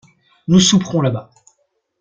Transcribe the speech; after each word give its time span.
Nous 0.47 0.59
souperons 0.59 1.01
là-bas. 1.01 1.29